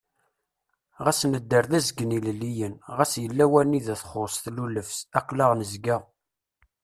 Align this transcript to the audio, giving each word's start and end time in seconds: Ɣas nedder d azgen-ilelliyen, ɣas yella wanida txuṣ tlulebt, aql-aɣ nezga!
Ɣas 1.05 1.19
nedder 1.31 1.63
d 1.71 1.73
azgen-ilelliyen, 1.79 2.73
ɣas 2.97 3.13
yella 3.23 3.45
wanida 3.51 3.95
txuṣ 4.01 4.33
tlulebt, 4.43 4.97
aql-aɣ 5.19 5.51
nezga! 5.59 5.97